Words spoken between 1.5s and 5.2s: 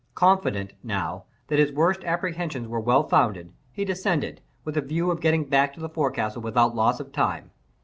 his worst apprehensions were well founded, he descended, with a view